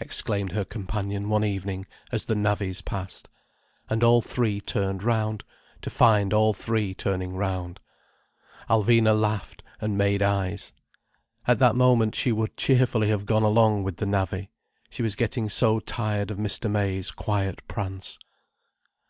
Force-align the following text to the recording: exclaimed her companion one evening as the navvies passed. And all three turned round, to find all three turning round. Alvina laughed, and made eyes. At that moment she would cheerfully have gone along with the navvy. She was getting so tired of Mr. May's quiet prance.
exclaimed 0.00 0.52
her 0.52 0.66
companion 0.66 1.30
one 1.30 1.42
evening 1.42 1.86
as 2.12 2.26
the 2.26 2.34
navvies 2.34 2.82
passed. 2.82 3.30
And 3.88 4.04
all 4.04 4.20
three 4.20 4.60
turned 4.60 5.02
round, 5.02 5.44
to 5.80 5.88
find 5.88 6.34
all 6.34 6.52
three 6.52 6.92
turning 6.92 7.34
round. 7.36 7.80
Alvina 8.68 9.18
laughed, 9.18 9.62
and 9.80 9.96
made 9.96 10.20
eyes. 10.20 10.74
At 11.46 11.58
that 11.60 11.74
moment 11.74 12.14
she 12.14 12.32
would 12.32 12.54
cheerfully 12.54 13.08
have 13.08 13.24
gone 13.24 13.44
along 13.44 13.82
with 13.82 13.96
the 13.96 14.04
navvy. 14.04 14.50
She 14.90 15.02
was 15.02 15.14
getting 15.16 15.48
so 15.48 15.80
tired 15.80 16.30
of 16.30 16.36
Mr. 16.36 16.70
May's 16.70 17.10
quiet 17.10 17.66
prance. 17.66 18.18